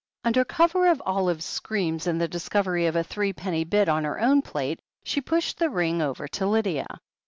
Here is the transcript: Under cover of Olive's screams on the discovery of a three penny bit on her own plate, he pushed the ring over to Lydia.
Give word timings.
Under 0.23 0.43
cover 0.43 0.87
of 0.87 0.99
Olive's 1.05 1.45
screams 1.45 2.07
on 2.07 2.17
the 2.17 2.27
discovery 2.27 2.87
of 2.87 2.95
a 2.95 3.03
three 3.03 3.33
penny 3.33 3.63
bit 3.63 3.87
on 3.87 4.03
her 4.03 4.19
own 4.19 4.41
plate, 4.41 4.79
he 5.03 5.21
pushed 5.21 5.59
the 5.59 5.69
ring 5.69 6.01
over 6.01 6.27
to 6.27 6.47
Lydia. 6.47 6.87